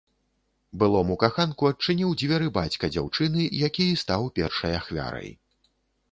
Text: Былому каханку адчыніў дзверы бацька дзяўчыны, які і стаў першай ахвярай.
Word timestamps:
Былому 0.83 1.17
каханку 1.23 1.67
адчыніў 1.73 2.15
дзверы 2.21 2.47
бацька 2.55 2.89
дзяўчыны, 2.95 3.41
які 3.67 3.83
і 3.91 3.99
стаў 4.05 4.25
першай 4.39 4.73
ахвярай. 4.79 5.29